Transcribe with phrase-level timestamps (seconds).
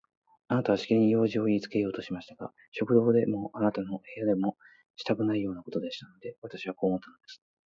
[0.47, 4.57] あなたはしきりに用事をいいつけようとされましたが、食堂でもあなたの部屋でも
[4.95, 7.43] したくないようでしたので、私はこう思ったんです。